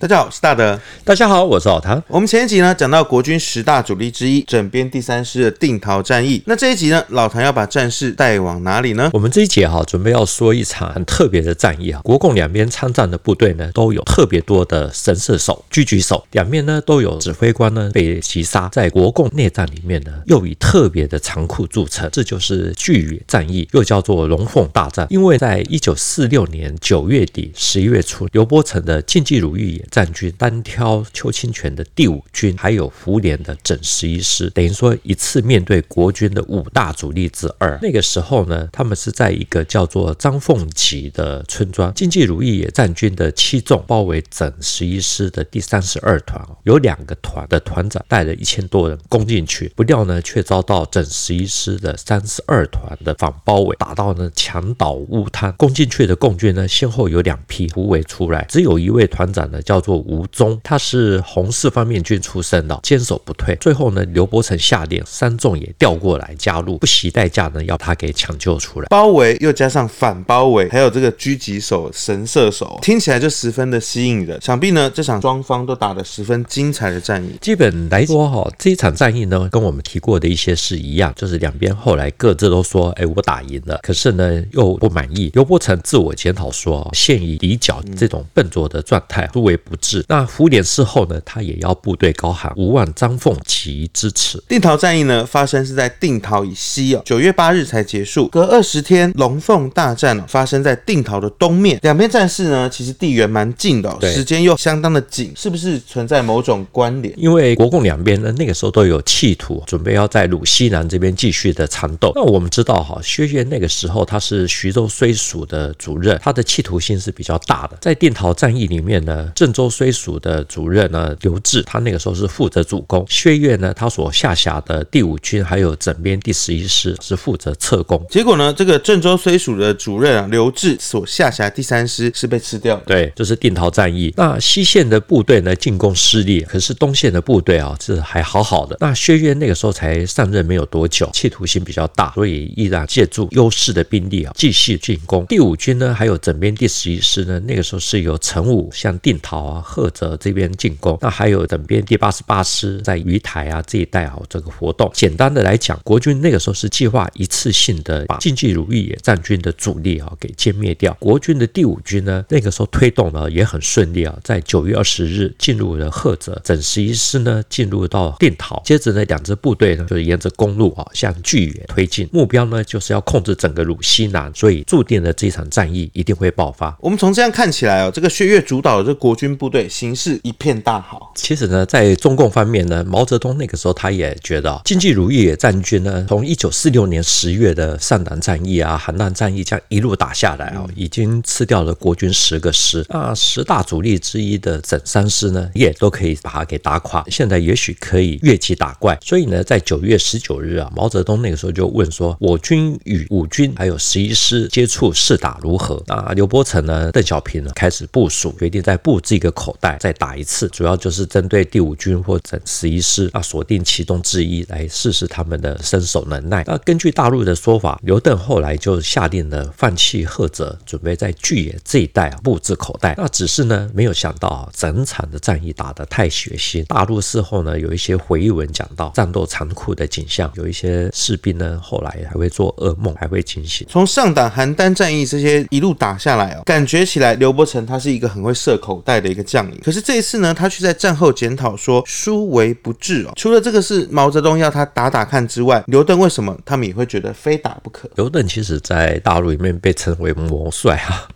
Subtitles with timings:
[0.00, 0.80] 大家好，我是大德。
[1.04, 2.02] 大家好，我是老唐。
[2.08, 9.10] 我们前一集呢讲到国军十大主力之一整编第三师的定陶战役，那这一集呢，老唐要把战事带往哪里呢？
[9.12, 12.00] 我们这一节哈准备要说一场很特别的战役啊。
[12.02, 18.70] 国共两边参战的部队呢都有特别多的神射手、狙击手，两面呢都有指挥官呢被击杀。
[18.72, 25.06] 在国共内战里面呢，又以特别的残酷著称，这就是巨野战役，又叫做龙凤大战。
[25.10, 37.76] 因为在一九四六年九月底、十一月初，刘伯承的晋冀鲁豫野战军单挑邱清泉的第五军，还有福联的整十一师，等于说一次面对国军的五大主力之二。
[37.82, 55.50] 那个时候呢，他们是在一个叫做张凤集的村庄，经济如意野战军的七纵包围整十一师的第三十二团，有两个团的团长带了一千多人攻进去，不料呢，却遭到整十一师的三十二团的反包围，打到呢墙倒屋塌。
[55.52, 59.79] 攻进去的共军呢，先后有两批突围出来，只有一位团长呢，叫。
[59.80, 63.56] 叫做吴忠，他是红四方面军出身的，坚守不退。
[63.56, 68.88] 最后呢，刘伯承下令三纵也调过来加入，不惜代价呢，要他给抢救出来。
[68.88, 74.38] 包围又加上反包围，还有这个狙击手、神射手，听起来就十分的吸引人。
[74.42, 77.30] 想必呢，这场双方都打得十分精彩的战役。
[77.40, 85.30] 基本来说哈，这一场战役呢，跟我们提过的一些事一样，就是两边后来各自都说，哎，我打赢了，可是呢，又不满意。
[85.32, 89.58] 刘伯承自我检讨说，现以底角这种笨拙的状态，突围。
[89.70, 90.04] 不治。
[90.08, 94.42] 那福联事后呢，他也要部队高喊无望张凤旗支持。
[94.48, 98.26] 定陶战役呢，发生是在定陶以西哦，九月八日才结束。
[98.28, 101.78] 隔二十天，龙凤大战哦，发生在定陶的东面。
[101.82, 107.14] 两边战事呢，其实地缘蛮近的哦，时间又相当的紧，是不是存在某种关联？
[107.16, 112.10] 因为国共两边呢，那个时候都有企图准备要在鲁西南这边继续的缠斗。
[112.14, 117.76] 那我们知道哈，薛岳那个时候他是徐州绥署的主任，他的企图心是比较大的。
[117.80, 128.04] 在定陶战役里面呢，郑州绥署的主任呢，刘志，他那个时候是负责主攻；薛岳呢，他所下辖的第五军还有整编第十一师是负责侧攻。
[128.08, 132.82] 结果呢，这个郑州绥署的主任啊，刘志所下辖第三师是被吃掉的。
[132.86, 134.12] 对，就是定陶战役。
[134.16, 138.76] 那西线的部队呢，进攻失利，可是东线的部队啊，是还好好的。
[138.80, 145.26] 那薛岳那个时候才上任没有多久，企图心比较大，所以依然借助优势的兵力啊，继续进攻。
[145.26, 154.90] 第五军呢，还有整编第十一师呢，那个时候是由陈武向定陶啊、赫泽这边进攻，那还有整编第八十八师在鱼台啊这一带啊这个活动。
[154.94, 160.96] 简单的来讲，国军那个时候是计划一次性的把晋冀鲁豫野战军的主力啊给歼灭掉。
[161.00, 176.76] 国军的第五军呢，那个时候推动呢也很顺利啊，在九月二十日进入了赫泽，整十一师呢进入到定陶，接着呢两支部队呢就是沿着公路啊向巨野推进，目标呢就是要控制整个鲁西南，所以注定了这场战役一定会爆发。
[176.80, 181.10] 我们从这样看起来哦，这个薛岳主导的这国军部队形势一片大好。
[181.14, 192.84] 其实呢，在中共方面呢，毛泽东那个时候他也觉得，晋冀鲁豫野战军呢，从一九四六年十月的上党战役啊、邯郸战役这样一路打下来啊，已经吃掉了国军十个师。
[192.90, 197.02] 那十大主力之一的整三师呢，也都可以把它给打垮。
[197.08, 198.98] 现在也许可以越级打怪。
[199.00, 210.48] 所以呢，在九月十九日啊，毛泽东那个时候就问说：“我军与五军还有十一师接触试打如何？”啊刘伯承呢、邓小平呢开始部署，决定在布置一一个口袋，再打一次。
[210.48, 216.42] 主要就是针对第五军或者十一师啊，锁定其中之一来试试他们的身手能耐。
[216.46, 222.94] 那根据大陆的说法，刘邓后来就下令了放弃赫泽，准备在巨野这一带布置口袋。
[222.96, 226.64] 那只是呢，没有想到，整场的战役打得太血腥。
[226.64, 233.66] 大陆事后呢，有一些回忆文讲到战斗残酷的景象，有一些士兵呢后来还会做噩梦，还会惊醒。
[233.68, 239.60] 从上党邯郸战役这些一路打下来哦，感觉起来刘伯承他是一个很会设口袋的一个将领。
[239.64, 243.12] 可是这一次呢，他却在战后检讨说殊为不智哦。
[243.16, 247.90] 除了这个是毛泽东要他打打看之外，刘邓为什么他们也会觉得非打不可？
[247.96, 251.08] 刘邓其实在大陆里面被称为魔帅啊。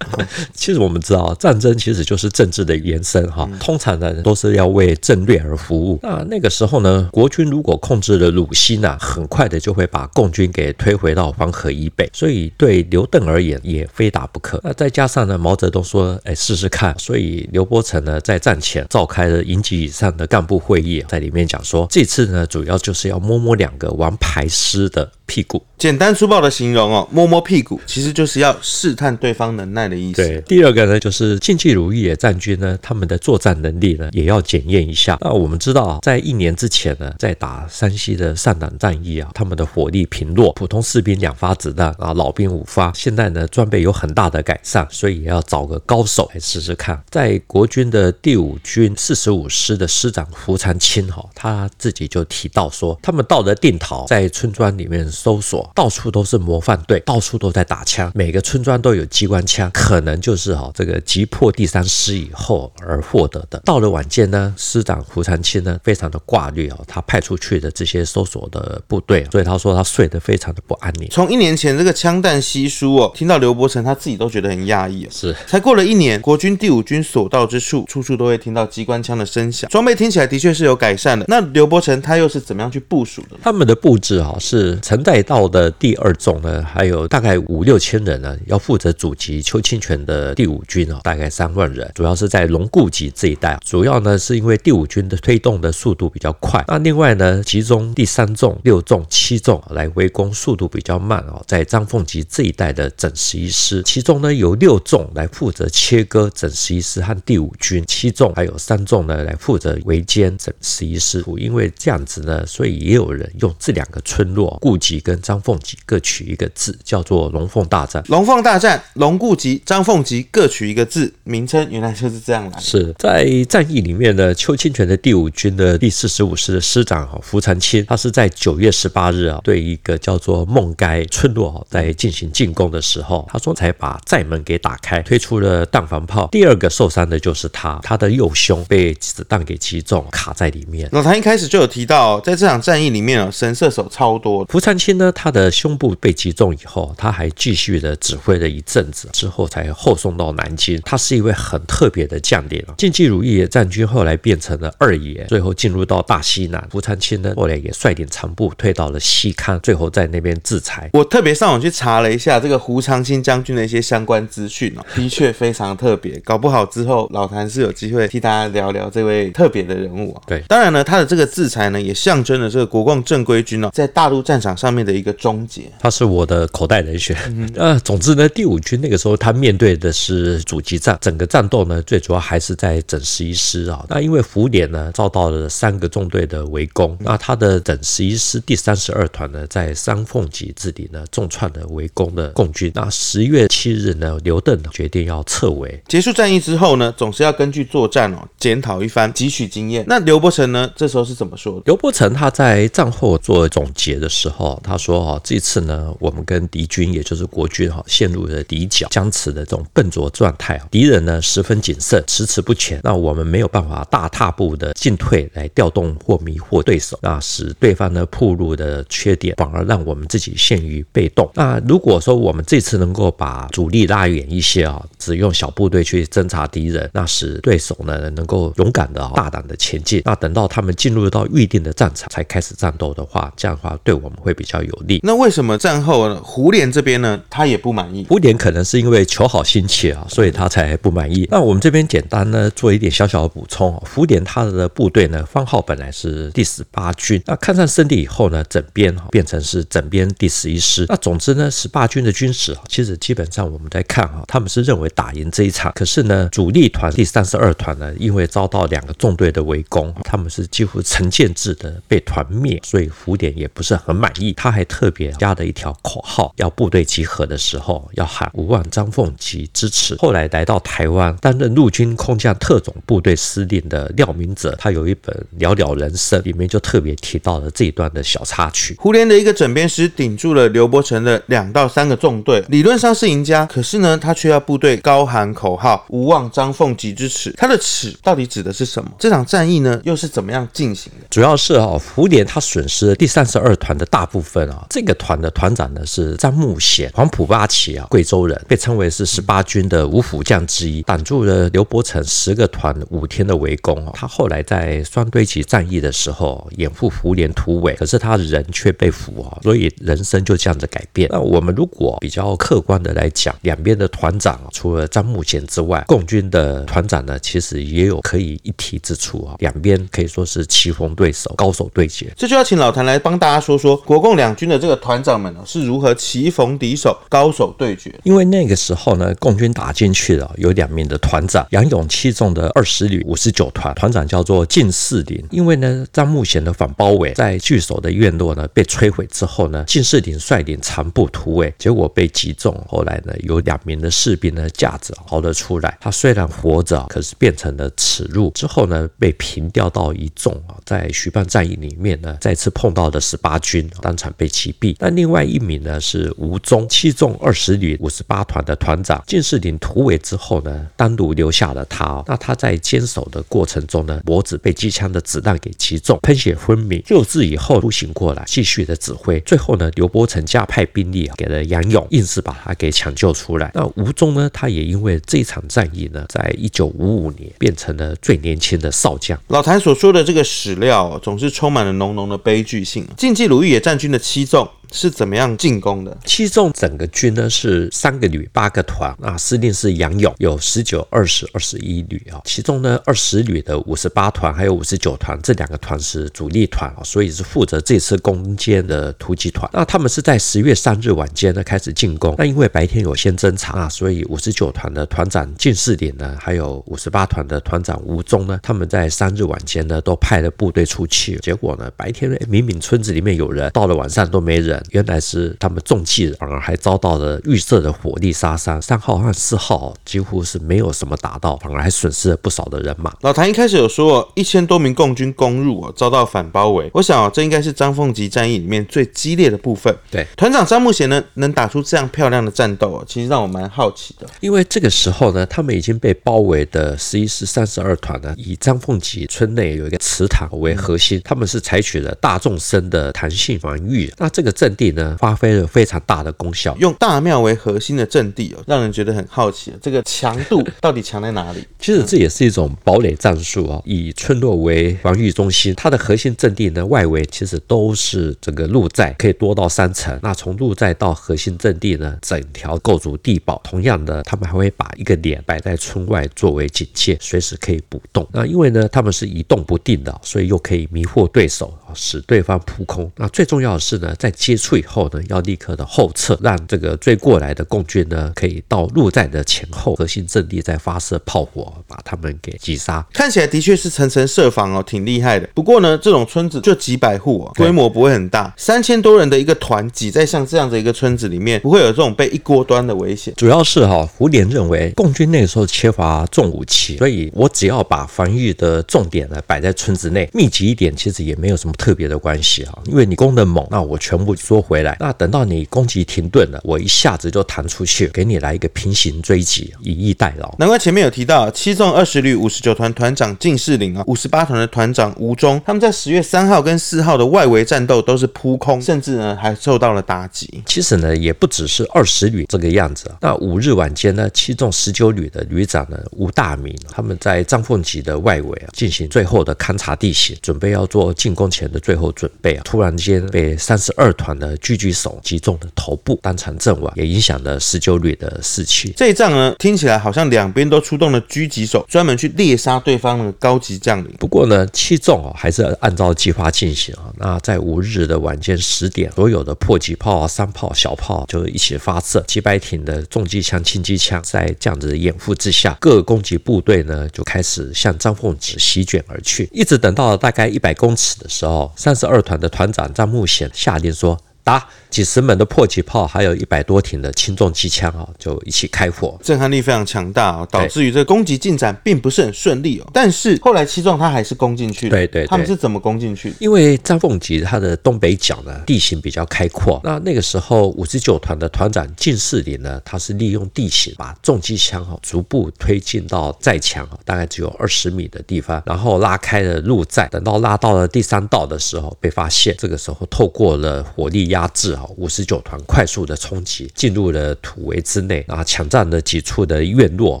[0.54, 3.48] 其实我们知道，战争其实就是政治的延伸哈。
[3.60, 5.98] 通常呢都是要为战略而服务。
[6.02, 12.08] 那那个时候呢，国军如果控制了鲁西呢，很快的就会把共军给推回到黄河以北。
[12.12, 14.60] 所以对刘邓而言也非打不可。
[14.62, 16.94] 那再加上呢，毛泽东说，哎，试试看。
[16.98, 25.10] 所以刘伯承呢在战前召开了营级以上的干部会议，在里面讲说，这次呢主要就是要摸摸两个王牌师的。
[25.32, 25.64] 屁股。
[25.78, 30.22] 简单粗暴的形容哦，摸摸屁股，其实就是要试探对方能耐的意思。
[30.22, 35.16] 对，第二个呢，就是晋冀鲁豫野战军呢，他们的作战能力呢，也要检验一下。
[35.22, 42.92] 那我们知道啊，在一年之前呢，在打山西的上党战役啊，他们的火力贫弱，普通士兵两发子弹啊，老兵五发。
[42.94, 47.02] 现在呢，装备有很大的改善，所以也要找个高手来试试看。
[47.10, 55.70] 在国军的第五军四十五师的师长胡长钦哈，他自己就提到说，他们到了定陶，在村庄里面搜索。
[55.74, 63.60] 到处都是模范队，到处都在打枪，每个村庄都有机关枪，可能就是哈这个击破第三师以后而获得的。
[63.64, 71.08] 到了晚间呢，师长胡长清呢非常的挂虑哦，他派出去的这些搜索的部队，所以他说他睡得非常的不安宁。
[71.10, 75.06] 从一年前这个枪弹稀疏哦，听到刘伯承他自己都觉得很讶异。
[75.10, 81.24] 是，才过了一年，国军第五军所到之处，处处都会听到机关枪的声响，装备听起来的确是有改善的。
[81.28, 83.36] 那刘伯承他又是怎么样去部署的？
[83.42, 85.72] 他们的布置哈是带道的。
[85.78, 93.58] 第二纵呢，还有大概五六千人呢，要负责阻击邱清泉的第五军啊，大概三万人，主要是在龙固集这一带。
[93.64, 101.42] 主要呢是因为第五军的推动的速度比较快，那另外呢，集中第三纵、六纵、七纵来围攻，速度比较慢哦。
[101.46, 111.24] 在张凤集这一带的整十一师，其中呢有六纵来负责切割整十一师和第五军，七纵还有三纵呢来负责围歼整十一师。
[111.38, 115.78] 因为这样子呢，所以也有人用这两个村落顾集跟张凤吉。
[115.84, 118.02] 各取一个字，叫做龙凤大战。
[118.08, 122.60] 龙凤大战，龙顾吉、张凤吉各取一个字，名称原来就是这样来。
[122.60, 136.28] 是在战役里面呢，邱清泉的第五军的第四十五师的师长哈胡长钦，他是在九月十八日啊，对一个叫做孟该村落在进行进攻的时候，他说才把寨门给打开，推出了弹防炮。
[136.30, 140.88] 第二个受伤的就是他，他的右胸被子弹给击中，卡在里面。
[140.92, 144.44] 老谭一开始就有提到，在这场战役里面啊，神射手超多。
[144.46, 145.52] 胡长钦呢，他的。
[145.62, 150.80] 胸部被击中以后，他还继续的指挥了一阵子，之后才后送到南京。
[150.82, 152.74] 他是一位很特别的将领啊。
[152.76, 156.66] 晋冀鲁豫野战军后来变成了二爷，最后进入到大西南。
[156.72, 160.90] 胡长清呢，后来也率领残部退到了西康，最后在那边制裁。
[160.94, 166.18] 我特别上网去查了一下这个胡长清将军的一些相关资讯哦，的确非常特别。
[166.20, 170.22] 搞不好之后老谭是有机会替大家聊聊这位特别的人物啊。
[170.26, 175.62] 对，当然呢，他的这个制裁呢，也象征了这个国共正规军哦，在大陆战场上面的一个终结。
[175.78, 177.16] 他是我的口袋人选。
[177.54, 183.84] 呃，总之呢，第五军那个时候他面对的是阻击战，整个战斗呢，最主要还是在整十一师啊。
[183.88, 192.70] 那因为福联呢遭到了三个纵队的围攻，那他的整十一师第三十二团呢，在三凤集这里呢重创了围攻的共军。
[192.74, 195.82] 那十月七日呢，刘邓决定要撤围。
[195.88, 199.84] 结束战役之后呢，总是要根据作战哦检讨一番，汲取经验。
[199.88, 201.62] 那刘伯承呢，这时候是怎么说的？
[201.66, 205.20] 刘伯承他在战后做总结的时候，他说哦。
[205.24, 210.60] 这次呢，我们跟敌军，也就是国军哈，陷入了敌角僵持的这种笨拙状态。
[210.70, 221.30] 敌人呢十分谨慎，迟迟不前，那我们没有办法大踏步的进退来调动或迷惑对手，那使对方呢暴露的缺点，反而让我们自己陷于被动。
[221.34, 230.02] 那如果说我们这次能够把主力拉远一些啊，只用小部队去侦察敌人，那使对手呢能够勇敢的大胆的前进。
[230.04, 234.98] 那等到他们进入到预定的战场才开始战斗的话，这样的话对我们会比较有利。
[235.04, 236.20] 那为什么战后呢？
[236.24, 238.04] 胡琏这边呢，他也不满意。
[238.08, 241.28] 胡琏可能是因为求好心切啊，所以他才不满意。
[241.30, 243.72] 那我们这边简单呢做一点小小的补充。
[243.94, 250.84] 胡琏他的部队呢，番号本来是第十八军，那抗战胜利以后呢，整编变成是整编第十一师。
[250.88, 255.72] 那总之呢，十八军的军史其实基本上我们在看哈，他们是认为打赢这一场。
[255.74, 264.32] 可是呢，主力团第三十二团呢，因为遭到两个纵队的围攻，他们是几乎成建制的被团灭，所以胡琏也不是很满意。
[264.42, 269.94] 他还特别加了一条口号，要部队集合的时候要喊“无望张凤吉支持”。
[270.02, 278.74] 后来来到台湾担任陆军空降特种部队司令的廖明哲，他有一本《寥寥人生》，里面就特别提到了这一段的小插曲。
[278.80, 287.32] 胡琏的一个整编师顶住了刘伯承的两到三个纵队，理论上是赢家，可是呢，他却要部队高喊口号“无望张凤吉之耻”。
[287.38, 288.90] 他的“耻”到底指的是什么？
[288.98, 291.06] 这场战役呢，又是怎么样进行的？
[291.10, 303.84] 主要是啊，胡琏他损失了第三十二团的大部分分啊，这个团的团长呢是张慕贤，黄埔八期啊，贵州人，被称为是十八军的五虎将之一，挡住了刘伯承十个团五天的围攻。
[303.92, 311.08] 他后来在双堆集战役的时候掩护胡琏突围，可是他人却被俘啊，所以人生就这样子改变。
[311.12, 319.34] 那我们如果比较客观的来讲，两边的团长除了张慕贤之外，共军的团长呢，其实也有可以一提之处啊。
[319.40, 322.12] 两边可以说是棋逢对手，高手对决。
[322.16, 324.11] 这就要请老谭来帮大家说说国共。
[324.12, 327.98] 共两军的这个团长们呢是如何棋逢敌手、高手对决？
[328.02, 335.24] 因为那个时候呢，共军打进去了，有两名的团长，杨勇器重的二十旅五十九团团长叫做靳士林。
[335.30, 342.54] 因为呢，张慕贤的反包围在据守的院落呢被摧毁之后呢，靳士林率领残部突围，结果被击中。
[342.68, 345.78] 后来呢，有两名的士兵呢架着逃了出来。
[345.80, 348.30] 他虽然活着，可是变成了耻辱。
[348.34, 354.74] 之后呢，被平调到一纵啊，在徐蚌战役里面呢，再次碰到了十八军，当被击毙。
[354.78, 359.02] 那另外一名呢是吴忠，器重二十旅五十八团的团长。
[359.06, 362.02] 进士林突围之后呢，单独留下了他。
[362.06, 366.80] 那他在坚守的过程中呢，脖子被机枪的子弹给击中，喷血昏迷。
[366.86, 369.20] 救治以后苏醒过来，继续的指挥。
[369.20, 373.50] 最后呢，刘伯承加派兵力啊，给了杨勇，硬是把他给抢救出来。
[373.54, 379.18] 那吴忠呢，他也因为这场战役呢，在一九五五年变成了最年轻的少将。
[379.28, 382.86] 老谭所说的这个史料，总是充满了浓浓的悲剧性。
[382.96, 384.48] 晋冀鲁豫也占据的七重。
[384.72, 385.96] 是怎么样进攻的？
[386.04, 392.22] 七纵整个军呢是三个旅八个团啊，司令是杨勇，有十九、二十、二十一旅啊。
[392.24, 399.48] 其中呢，二十旅的五十八团还有五十九团这两个团是主力团啊，所以是负责这次攻坚的突击团。
[399.52, 402.14] 那他们是在十月三日晚间呢开始进攻。
[402.16, 411.18] 那因为白天有先侦察啊，所以五十九团的团长靳士林呢，还有五十八团的团长吴忠呢，他们在三日晚间呢都派了部队出去。
[411.18, 414.61] 结果呢，白天明明村子里面有人，到了晚上都没人。
[414.70, 418.60] 原来是他们中计，反而还遭到了预设的火力杀伤。
[418.60, 422.94] 三号和四号几乎是没有什么打到，反而还损失了不少的人马。
[423.00, 426.70] 老谭一开始有说，一千多名共军攻入哦，遭到反包围。
[426.72, 429.74] 我想哦，这应该是张凤吉战役里面最激烈的部分。
[429.90, 434.06] 对，团长张慕贤呢，能打出这样漂亮的战斗哦，其实让我蛮好奇的。
[434.20, 443.92] 因为这个时候呢，他们已经被包围的十一师三十二团呢，以张凤吉村内有一个祠堂为核心，他们是采取了大众生的弹性防御。
[443.98, 444.51] 那这个阵。
[444.56, 446.56] 地呢，发挥了非常大的功效。
[446.58, 451.46] 用大庙为核心的阵地哦，让人觉得很好奇，这个强度 到底强在哪里？
[451.58, 459.98] 其实这也是一种堡垒战术哦，以村落为防御中心，它的核心阵地呢，外围其实都是整个鹿寨，可以多到三层。
[460.02, 463.40] 那从鹿寨到核心阵地呢，整条构筑地堡。
[463.44, 468.06] 同样的，他们还会把一个点摆在村外作为警戒，随时可以补洞。
[468.12, 472.90] 那因为呢，他们是移动不定的，所以又可以迷惑对手，使对方扑空。
[472.96, 482.84] 那最重要的是呢，在接触以后呢，要立刻的后撤，让这个追过来的共军呢，可以到陆战的前后核心阵地再发射炮火，把他们给击杀。
[482.92, 485.28] 看起来的确是层层设防哦，挺厉害的。
[485.34, 493.12] 不过呢，这种村子就几百户哦，规模不会很大，三千多人的一个团挤在像这样的一个村子里面，不会有这种被一锅端的危险。
[493.16, 502.58] 主要是哈，胡琏认为共军那个时候缺乏重武器，所以我只要把防御的重点呢摆在村子内，密集一点，其实也没有什么特别的关系啊。
[502.66, 504.76] 因为你攻的猛，那我全部缩回来。
[504.80, 510.34] 那等到你攻击停顿了，我一下子就弹出去，给你来一个平行追击，以逸待劳。
[510.38, 520.42] 难怪前面有提到七纵二十旅五十九团团长靳士林啊，五十八团的团长吴忠，他们在十月三号跟四号的外围战斗都是扑空，甚至呢还受到了打击。
[520.46, 522.90] 其实呢也不只是二十旅这个样子。
[523.00, 538.72] 那五日晚间呢，七纵十九旅的旅长呢吴大明，他们在张凤吉的外围啊进行最后的勘察地形，准备要做进攻前的最后准备啊，突然间被三十二团的狙击手击中了头部，当场阵亡，也影响了十九旅的士气。
[538.76, 543.94] 这一仗呢，听起来好像两边都出动了狙击手，专门去猎杀对方的高级将领。
[543.98, 546.92] 不过呢，七纵哦还是按照计划进行啊。
[546.96, 559.28] 那在五日的晚间十点，所有的迫击炮、山炮、小炮就一起发射，几百挺的重机枪、轻机枪，在这样子的掩护之下，各攻击部队呢就开始向张凤吉席卷而去。
[559.32, 563.98] 一直等到了大概一百公尺的时候，三十二团的团长张慕贤下令说。
[564.24, 572.70] 打几十门的迫击炮，还有一百多挺的轻重机枪啊，就一起开火，震撼力非常强大哦，导致于这个攻击进展并不是很顺利哦。
[572.72, 576.14] 但是后来七纵他还是攻进去了，对，对对，他们是怎么攻进去？
[576.20, 594.11] 因为张凤吉他的东北角呢地形比较开阔，那那个时候五十九团的团长靳士林呢，他是利用地形把重机枪哈逐步推进到寨墙啊，大概只有二十米的地方，然后拉开了入寨，等到拉到了第三道的时候被发现，这个时候透过了火力。
[594.12, 600.00] 压制啊，五十九团快速的冲击进入了土围之内啊，抢占了几处的院落。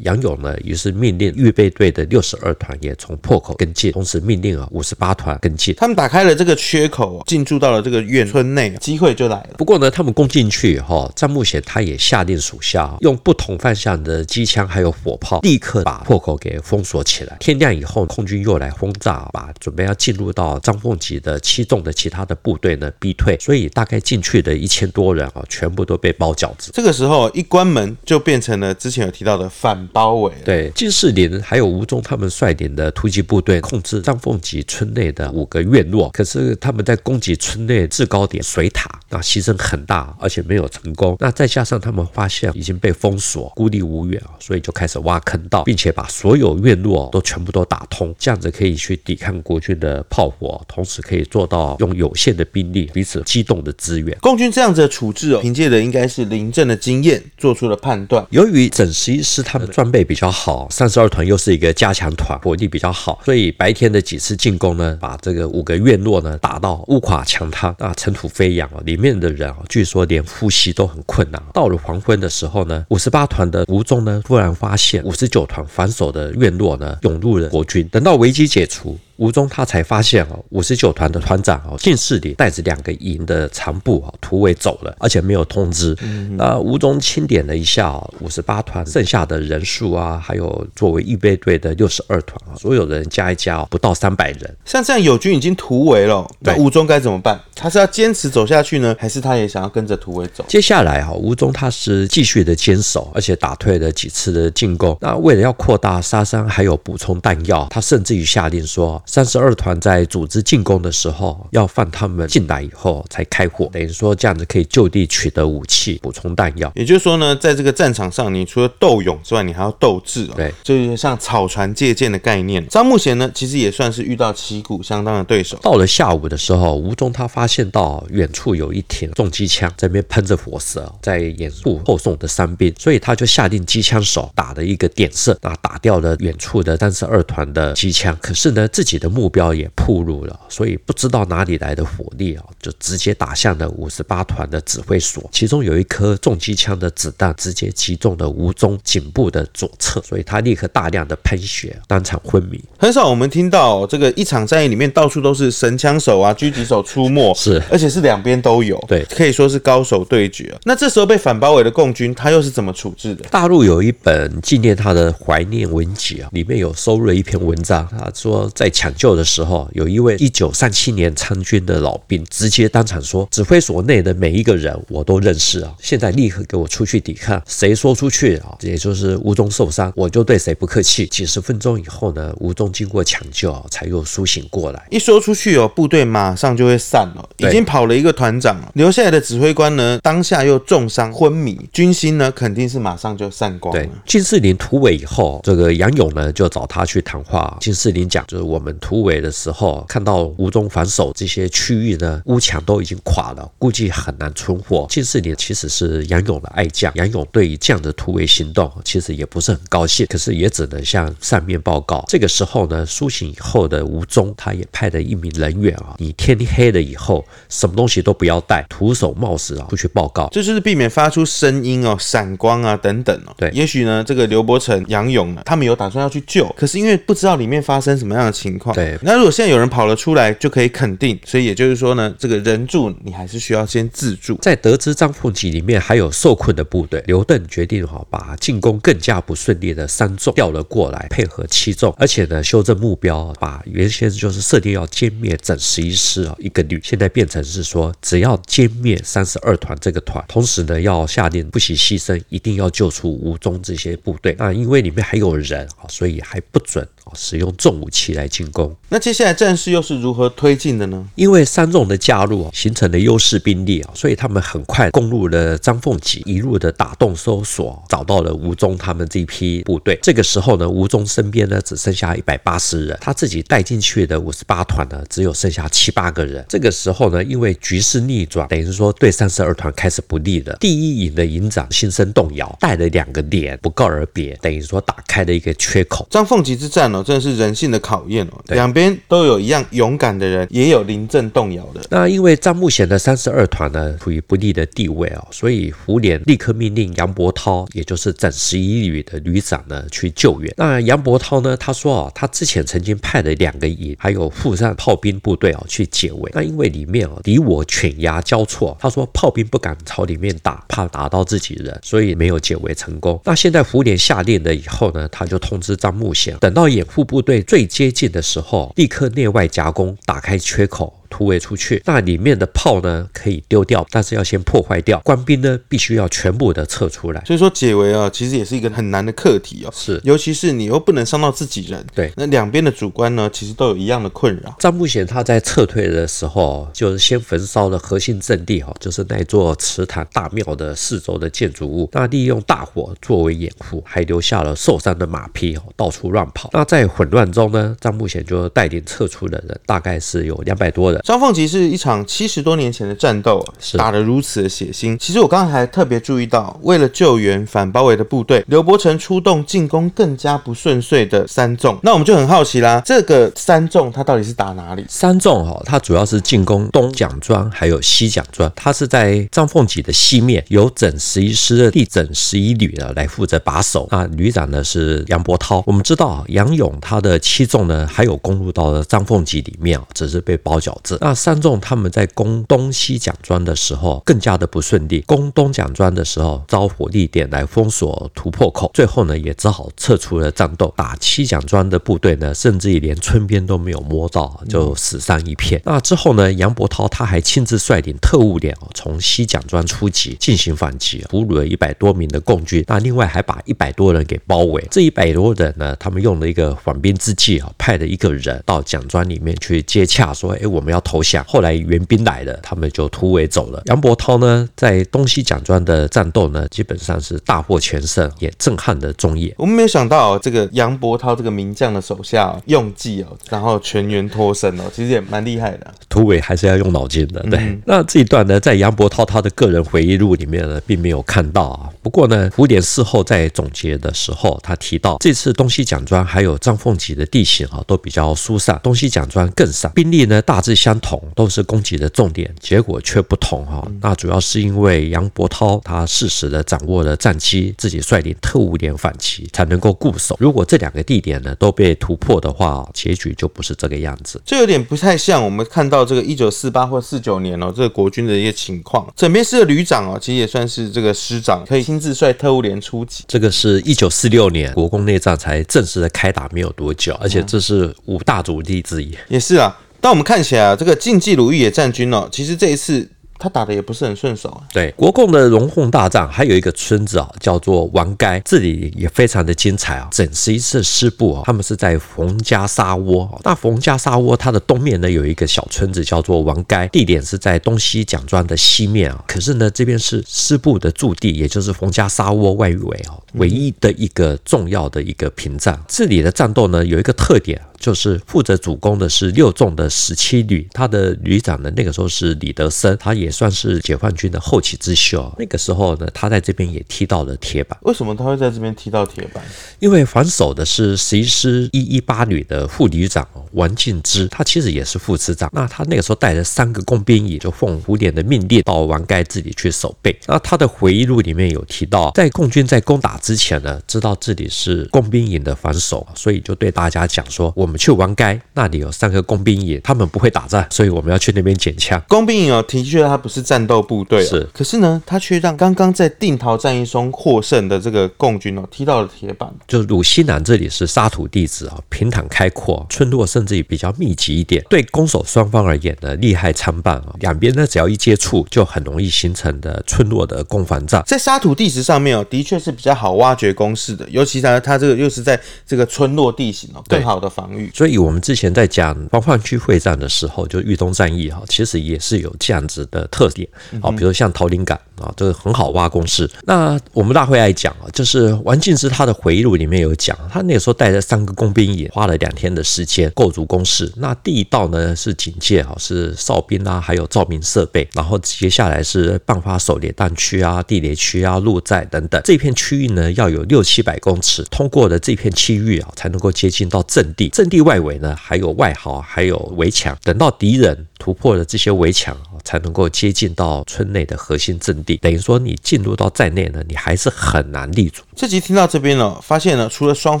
[0.04, 5.72] 杨勇呢，于是命令预备队的六十二团也从破口跟进，同时命令啊五十八团跟进。
[5.76, 9.50] 他们打开了这个缺口，进驻到了这个院村内，机会就来了。
[9.56, 17.36] 不过呢，他们攻进去以后，张慕贤他也下令属下用不同方向的机枪还有火炮，立刻把破口给封锁起来。
[17.38, 23.38] 天亮以后，空军又来轰炸，把准备要进入到张凤吉的七纵的其他的部队呢逼退。
[23.38, 23.99] 所以大概。
[24.00, 26.70] 进去的一千多人啊，全部都被包饺子。
[26.72, 30.32] 这个时候一关门就变成了之前有提到的反包围。
[30.44, 41.16] 对，金士林还有吴忠他们率领的突击部队控制张凤吉村内的五个院落，可是他们在攻击村内制高点水塔，那牺牲很大，而且没有成功。
[41.20, 54.16] 那再加上他们发现已经被封锁，孤立无援啊，所以就开始挖坑道，并且把所有院落都全部都打通，这样子可以去抵抗国军的炮火，同时可以做到用有限的兵力彼此机动的支援。
[54.20, 58.24] 共军这样子的处置哦，凭借的应该是临阵的经验做出了判断。
[58.30, 71.42] 由于整十一师他们装备比较好，三十二团又是一个加强团，火力比较好，所以白天的几次进攻呢，把这个五个院落呢打到屋垮墙塌啊，尘土飞扬啊，里面的人啊，据说连呼吸都很困难。
[71.52, 77.88] 到了黄昏的时候呢，五十八团的吴忠呢，突然发现五十九团防守的院落呢，涌入了国军。
[77.88, 78.98] 等到危机解除。
[79.20, 85.94] 吴中他才发现哦，五十九团的团长哦，进士林带着两个营的残部哦，突围走了，而且没有通知。
[86.00, 94.56] 嗯、那吴宗清点了一下哦，五十八团剩下的人数啊，还有作为预备队的六十二团啊，所有人加一加哦，不到三百人。
[94.64, 97.38] 像这样友军已经突围了，那吴忠该怎么办？
[97.54, 100.42] 他是要坚持走下去呢，还是他也想要跟着突围走？
[100.48, 104.96] 接下来哈，吴忠他是继续的坚守，而且打退了几次的进攻。
[105.02, 109.02] 那为了要扩大杀伤，还有补充弹药，他甚至于下令说。
[109.10, 116.70] 三十二团在组织进攻的时候，要放他们进来以后才开火，等于说这样子可以就地取得武器，补充弹药。
[116.76, 120.34] 也就是说呢，在这个战场上，你除了斗勇之外，你还要斗智哦。
[120.36, 122.64] 对，就是像草船借箭的概念。
[122.68, 125.58] 张木贤呢，其实也算是遇到旗鼓相当的对手。
[125.60, 138.16] 到了下午的时候，吴忠他发现到远处有一挺重机枪在那边喷着火舌，在掩护后送的伤兵，所以他就下令机枪手打了一个点射，那打掉了远处的三十二团的机枪。
[138.22, 145.28] 可是呢，自己的目标也暴露了，所以不知道哪里来的火力啊，就直接打向了五十八团的指挥所。
[145.32, 152.62] 其中有一颗重机枪的子弹直接击中了吴忠颈部的左侧，所以他立刻大量的喷血，当场昏迷。
[152.78, 160.54] 很少我们听到这个一场战役里面到处都是神枪手啊、狙击手出没，是，而且是两边都有，对，可以说是高手对决。
[160.64, 163.24] 那这时候被反包围的共军，他又是怎么处置的？
[163.30, 169.68] 大陆有一本纪念他的怀念文集啊，里面有收录了一篇文章，他说在抢救的时候。
[169.72, 175.72] 有一位一九三七年参军的老兵，直接当场说：“指挥所内的每一个人我都认识啊！
[175.80, 177.40] 现在立刻给我出去抵抗！
[177.46, 178.56] 谁说出去啊？
[178.62, 184.86] 也就是吴忠受伤，我就对谁不客气。”几十分钟以后呢，吴忠经过抢救啊，才又苏醒过来。
[184.90, 187.28] 一说出去哦，部队马上就会散了。
[187.38, 193.80] 已经跑了一个团长，留下来的指挥官呢，当下又重伤昏迷，军心呢肯定是马上就散光了。
[193.80, 197.56] 对，金士林突围以后，这个杨勇呢就找他去谈话。
[197.60, 199.84] 金士林讲，就是我们突围的时候。
[199.88, 204.86] 看到吴中防守这些区域呢，屋墙都已经垮了，估计很难存活。
[204.88, 212.04] 近四年其实是杨勇的爱将，杨勇对于这样的突围行动其实也不是很高兴，可是也只能向上面报告。
[212.08, 223.34] 这个时候呢，苏醒以后的吴忠，他也派了一名人员啊，你天黑了以后，什么东西都不要带，徒手冒死啊，出去报告，这就是避免发出声音哦、闪光啊等等哦。
[223.36, 228.74] 对，也许呢，这个刘伯承、杨勇呢，他们有打算要去救，可是因为不知道里面发生什么样的情况。
[228.74, 231.18] 对，那如果现在有人跑了出来，就可以肯定。
[231.24, 234.36] 所以也就是说呢，这个人住你还是需要先自助。
[234.42, 254.36] 在得知张凤吉里面还有受困的部队，刘邓决定哈把进攻更加不顺利的三纵调了过来，配合七纵，而且呢修正目标，把原先就是设定要歼灭整十一师啊一个旅，现在变成是说只要歼灭三十二团这个团，同时呢要下令不惜牺牲，一定要救出吴忠这些部队。
[254.38, 256.86] 那因为里面还有人啊，所以还不准。
[257.14, 261.06] 使用重武器来进攻，那接下来战事又是如何推进的呢？
[261.14, 269.98] 因为三纵的加入形成了优势兵力啊，所以他们很快攻入了张凤吉，一路的打洞搜索，找到了吴忠他们这一批部队。
[270.02, 276.44] 这个时候呢，吴忠身边呢只剩下一百八十人，他自己带进去的五十八团呢只有剩下七八个人。
[276.48, 280.56] 这个时候呢，因为局势逆转，等于说对三十二团开始不利了。
[280.60, 286.06] 第一营的营长心生动摇，带了两个连不告而别，等于说打开了一个缺口。
[286.10, 287.02] 张凤吉之战哦？
[287.02, 291.80] 真的是人性的考验哦，两边都有一样勇敢的人，也有临阵动摇的。
[291.90, 300.52] 那因为张木贤的三十二团呢处于不利的地位哦，所以胡琏立刻命令杨伯涛，也就是整十一旅的旅长呢去救援。
[300.56, 306.30] 那杨伯涛呢，他说啊，他之前曾经派了两个营，还有附上炮兵部队哦去解围。
[306.34, 313.20] 那因为里面哦敌我犬牙交错，他说炮兵不敢朝里面打，怕打到自己人，所以没有解围成功。
[313.24, 320.99] 那现在胡琏下令了以后呢，他就通知张木贤，等到掩护部队最接近的时候，立刻内外夹攻，打开缺口。
[321.20, 324.98] 突围出去，那里面的炮呢可以丢掉，但是要先破坏掉。
[325.04, 327.22] 官兵呢必须要全部的撤出来。
[327.26, 329.70] 所以说解围啊，其实也是一个很难的课题哦。
[329.70, 331.84] 是，尤其是你又不能伤到自己人。
[331.94, 334.56] 对，那两边的主官呢，其实都有一样的困扰。
[334.58, 341.86] 张不贤他在撤退的时候，就是先焚烧了核心阵地哈，就是那座祠堂大庙的四周的建筑物。
[341.92, 346.48] 那利用大火作为掩护，还留下了受伤的马匹哦，到处乱跑。
[346.54, 350.98] 那在混乱中呢，张不贤就带领撤出的人，大概是有两百多人。
[351.10, 354.96] 张凤集是一场七十多年前的战斗，是打得如此的血腥。
[354.96, 361.76] 其实我刚才特别注意到，为了救援反包围的部队，刘伯承出动进攻更加不顺遂的三纵。
[361.82, 364.86] 那我们就很好奇啦，这个三纵它到底是打哪里？
[364.88, 373.88] 三纵哈，它主要是进攻东蒋庄还有西蒋庄，它是在张凤集的西面，由整十一师的第整十一旅呢来负责把守。
[373.90, 375.60] 那旅长呢是杨伯涛。
[375.66, 380.89] 我们知道啊，杨勇他的七纵呢还有攻入到了张凤集里面，只是被包饺子。
[381.00, 390.72] 那三纵他们在攻东西蒋庄的时候更加的不顺利，攻东蒋庄的时候遭火力点来封锁突破口，最后呢也只好撤出了战斗。
[390.76, 395.60] 打西蒋庄的部队呢，甚至于连村边都没有摸到，就死伤一片。
[395.64, 402.64] 那之后呢，杨伯涛他还亲自率领特务连从西蒋庄出击进行反击，俘虏了一百多名的共军。
[402.66, 404.66] 那另外还把一百多人给包围。
[404.70, 413.62] 这一百多人呢，他们用了一个缓兵之计啊，派了一个人到蒋庄里面去接洽，说：“哎，我们要投降。”后来援兵来了，他们就突围走了。
[413.66, 419.34] 杨伯涛呢，在东西蒋庄的战斗呢，基本上是大获全胜，也震撼了中野。
[419.38, 425.72] 我们没有想到这个杨伯涛这个名将的手下用计哦，然后全员脱身哦，其实也蛮厉害的。
[425.88, 427.38] 突围还是要用脑筋的，对。
[427.38, 431.68] 嗯、那这一段呢，在杨伯涛他的个人回忆录里面呢，并没有看到啊。
[431.82, 443.66] 不过呢，胡琏事后在总结的时候，他提到这次东西蒋庄还有张凤集的地形啊，都比较疏散，东西蒋庄更散，兵力呢大致相同，都是攻击的重点，结果却不同哈。
[443.80, 450.16] 那主要是因为杨伯涛他适时的掌握了战机，自己率领特务连反击，才能够固守。
[450.20, 454.20] 如果这两个地点呢都被突破的话，结局就不是这个样子。
[454.24, 458.86] 这有点不太像我们看到这个一九四八或四九年哦，这个国军的一些情况。
[458.94, 463.04] 整编师的旅长哦，其实也算是这个师长，可以亲自率特务连出击。
[463.08, 468.94] 这个是一九四六年国共内战才正式的开打没有多久，而且这是五大主力之一。
[469.08, 472.88] 也是啊，但我们看起来啊，这个晋冀鲁豫野战军哦，其实这一次。
[473.22, 474.40] 他打的也不是很顺手啊。
[474.50, 479.86] 对，国共的龙凤大战，还有一个村子啊，叫做王该，这里也非常的精彩啊。
[479.92, 483.20] 整十一次师部啊，他们是在冯家沙窝。
[483.22, 489.04] 那冯家沙窝它的东面呢，有一个小村子叫做王该，地点是在东西蒋庄的西面啊。
[489.06, 495.62] 可是呢，这边是师部的驻地，也就是冯家沙窝外围啊，唯一的一个重要的一个屏障。
[495.68, 497.38] 这里的战斗呢，有一个特点。
[497.60, 505.14] 就是负责主攻的是六纵的十七旅，他的旅长呢，那个时候是李德森，他也算是解放军的后起之秀。
[505.18, 507.58] 那个时候呢，他在这边也踢到了铁板。
[507.62, 509.22] 为什么他会在这边踢到铁板？
[509.58, 515.28] 因为防守的是十一师一一八旅的副旅长王敬之，他其实也是副师长。
[515.34, 519.94] 那他那个时候带着三个工兵营，就奉胡琏的命令到王盖这里去守备。
[520.06, 527.49] 那他的回忆录里面有提到，在共军在攻打之前呢，知道这里是工兵营的防守，所以就对大家讲说我。
[527.50, 531.82] 我们去王街，那里有三个工兵营，他们不会打仗，所以我们要去那边捡枪。
[531.88, 539.28] 工兵营哦，的确它不是战斗部队，是，可是呢，他却让刚刚在定陶战役中获胜的这个共军哦，踢到了铁板。
[539.48, 546.94] 就鲁西南这里是沙土地质啊，平坦开阔，村落甚至也比较密集一点，对攻守双方而言呢，利害参半啊。
[547.00, 550.80] 两边呢，只要一接触，就很容易形成的村落的攻防战。
[550.86, 557.39] 在沙土地质上面哦，的确是比较好挖掘攻势的，尤其呢，它这个又是在这个村落地形哦，更好的防御。
[557.54, 563.28] 所以，我们之前在讲防范区会战的时候，就豫东战役哈，其实也是有这样子的特点。
[563.60, 566.10] 好，比如像桃林港啊，这个很好挖工事。
[566.24, 573.72] 那我们大会爱讲啊，就是王敬之他的回忆录里面有讲，他那个时候带着三个工兵也，花了两天的时间构筑工事。
[573.76, 582.00] 那第一道呢是警戒啊，是哨兵啊，还有照明设备，然后接下来是半发手榴弹区啊、地雷区啊、路寨等等。
[582.04, 587.08] 这片区域呢要有六七百公尺，通过的这片区域啊，才能够接近到阵地。
[587.10, 589.76] 阵地外围呢，还有外壕，还有围墙。
[589.82, 594.76] 等到敌人突破了这些围墙，才能够接近到村内的核心阵地。
[594.76, 597.82] 等于说，你进入到寨内呢，你还是很难立足。
[598.00, 600.00] 这集听到这边哦，发现了除了双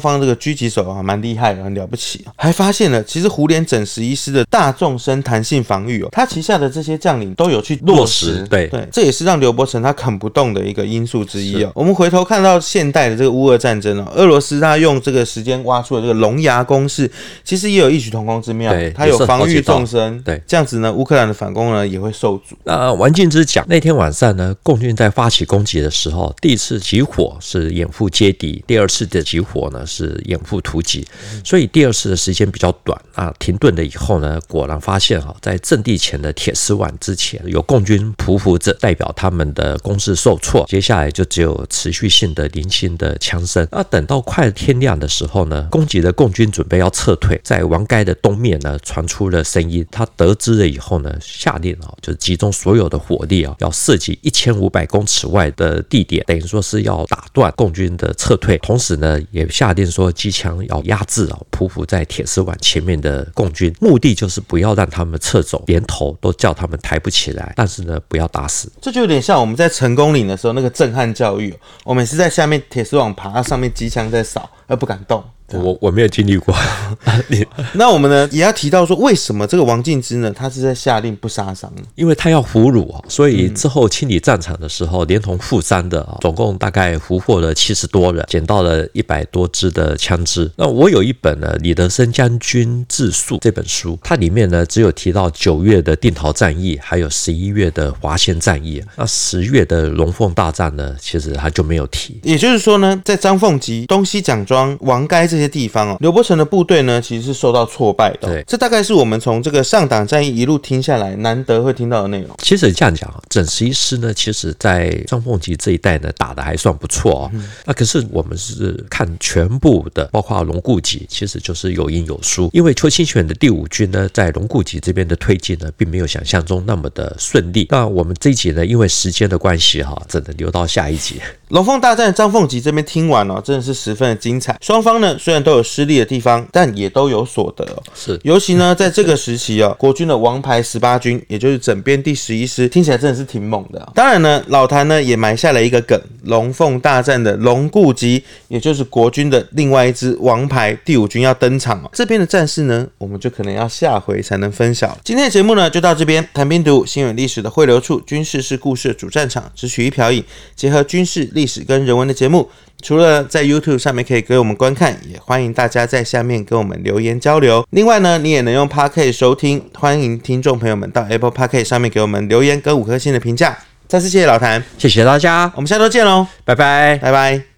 [0.00, 8.42] 方这个狙击手啊，蛮厉害的，很了不起，还发现了其实胡连整十一师的大纵深弹性防御哦，他旗下的这些将领都有去落实。
[8.48, 11.70] 对对，这也是让刘伯承他啃不动的一个因素之一哦。
[11.74, 17.10] 我们回头看到现代的这个乌俄战争哦，俄罗斯他用这个时间挖出了这个龙牙攻势。
[17.44, 22.56] 其实也有异曲同工之妙，他有防御纵深，对，这样子子呢，乌克兰的反攻呢也会受阻。
[22.64, 31.06] 那王敬之讲，那天晚上呢，共军在发起攻击的时候，第一次起火是掩护接敌，第二次的集火呢是掩护突击，
[31.44, 33.34] 所以第二次的时间比较短啊。
[33.38, 40.64] 停顿了以后呢，果然发现哈，在阵地前的铁丝网之前有共军匍匐着，代表他们的攻势受挫。
[40.68, 43.66] 接下来就只有持续性的零星的枪声。
[43.70, 49.86] 那等到快天亮的时候呢，攻击的共军准备要撤退，在王该的东面呢传出了声音。
[49.90, 58.58] 他得知了以后呢，下令啊，就集中所有的火力啊，要射击一千五百公尺外的地点，等于说是要打断共军的撤退。
[58.58, 67.52] 同时呢，也下令说机枪要压制啊，匍匐在铁丝网前面的共军，目的就是不要让他们撤走，连头都叫他们抬不起来。
[67.56, 68.70] 但是呢，不要打死。
[68.80, 71.54] 这就有点像我们在成功岭的时候那个震撼教育，
[71.84, 75.22] 我们是在下面铁丝网爬，上面机枪在扫，而不敢动。
[75.58, 76.54] 我我没有经历过
[77.74, 81.72] 那我们呢也要提到说，为什么这个王敬之呢，他是在下令不杀伤？
[81.96, 90.50] 因为他要俘虏啊，所以之后清理战场的时候，连同负伤的啊，总共大概俘获了七十多人，捡到了一百多支的枪支。
[90.56, 98.80] 那我有一本呢，李德生将军自述这本书，它里面呢只有提到九月的定陶战役，还有十一月的华县战役。
[98.96, 102.20] 那十月的龙凤大战呢，其实他就没有提。
[102.22, 105.39] 也就是说呢，在张凤吉、东西蒋庄、王该这。
[105.40, 108.28] 这些地方哦，刘伯承的部队呢，其实是受到挫败的。
[108.28, 112.36] 对，这大概是我们从这个上党战役一路听下来，难得会听到的内容。
[112.42, 117.30] 其实这样讲啊，整十一师呢，其实在张凤集这一带呢，打得还算不错哦。
[117.32, 122.50] 嗯、那可是我们是看全部的，包括龙固集，其实就是有赢有输。
[122.52, 127.66] 因为邱清泉的第五军呢，在龙固集这边的推进呢，并没有想象中那么的顺利。
[127.70, 131.16] 那我们这一集呢，因为时间的关系哈，只能留到下一集。
[131.50, 134.56] 龙凤大战张凤吉这边听完了、哦，真的是十分的精彩。
[134.60, 137.82] 双方呢，虽然都有失利的地方，但也都有所得哦。
[137.92, 143.92] 是，尤其呢，在这个时期哦， 国军的王牌十八军，也就是整编第十一师，听起来真的是挺猛的、哦。
[143.96, 151.90] 当然呢，老谭呢也埋下了一个梗：龙凤大战的龙固集，也就是国军的另外一支王牌第五军要登场哦。
[151.92, 154.96] 这边的战事呢，我们就可能要下回才能分享。
[155.02, 156.24] 今天的节目呢，就到这边。
[156.32, 160.22] 谈兵读新闻历史的汇流处，军事是故事的主战场，只取一瓢饮，
[160.54, 162.48] 结合军事历史跟人文的节目。
[162.82, 167.66] 除了在 YouTube 上面可以给我们观看，也欢迎大家在下面给我们留言交流。
[167.70, 173.58] 另外呢，你也能用 Podcast 收听，欢迎听众朋友们到 Apple Podcast 上面给我们留言跟五颗星的评价。
[173.86, 177.49] 再次谢谢老谭，谢谢大家，我们下周见喽，拜拜，拜拜。